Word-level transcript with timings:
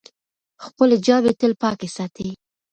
خپلې 0.65 0.95
جامې 1.05 1.33
تل 1.39 1.51
پاکې 1.61 1.87
ساتئ. 1.95 2.29